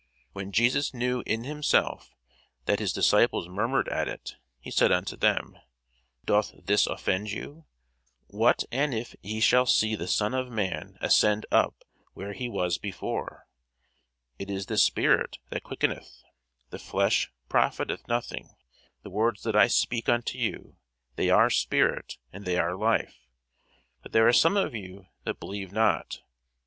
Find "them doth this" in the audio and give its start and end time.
5.15-6.87